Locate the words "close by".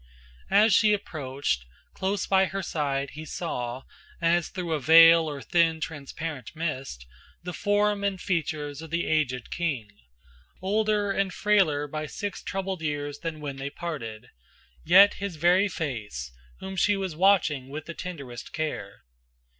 1.93-2.45